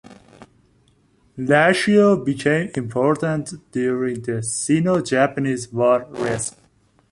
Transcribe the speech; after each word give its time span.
Lashio 1.37 2.25
became 2.25 2.71
important 2.75 3.71
during 3.71 4.23
the 4.23 4.41
Sino-Japanese 4.41 5.71
War 5.71 6.05
resp. 6.05 6.55